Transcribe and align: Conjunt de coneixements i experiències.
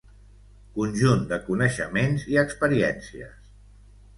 Conjunt 0.77 1.21
de 1.33 1.39
coneixements 1.49 2.25
i 2.33 2.41
experiències. 2.45 3.53